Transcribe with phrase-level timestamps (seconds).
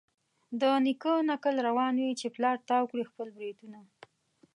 [0.59, 3.79] د نیکه نکل روان وي چي پلار تاو کړي خپل برېتونه